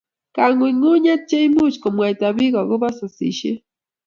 Kangunyngunyek 0.35 1.21
che 1.29 1.37
imuch 1.47 1.75
komwaita 1.79 2.27
piik 2.37 2.55
akoba 2.61 2.87
sasishet 2.97 3.59